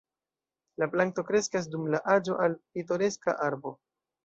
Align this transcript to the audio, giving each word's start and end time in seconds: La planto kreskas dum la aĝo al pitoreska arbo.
La 0.83 0.87
planto 0.93 1.25
kreskas 1.27 1.69
dum 1.75 1.85
la 1.97 2.01
aĝo 2.15 2.39
al 2.47 2.59
pitoreska 2.79 3.39
arbo. 3.53 3.79